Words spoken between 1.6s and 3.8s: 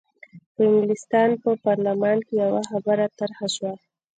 پارلمان کې یوه خبره طرح شوه.